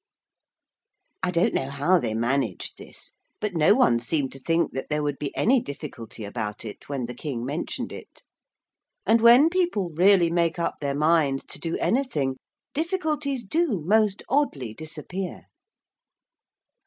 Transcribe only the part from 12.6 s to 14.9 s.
difficulties do most oddly